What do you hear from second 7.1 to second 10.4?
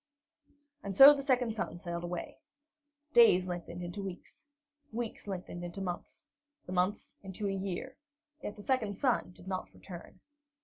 into a year, yet the second son did not return.